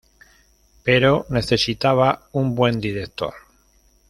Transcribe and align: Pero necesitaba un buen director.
Pero 0.81 1.27
necesitaba 1.29 2.25
un 2.31 2.55
buen 2.55 2.81
director. 2.81 3.35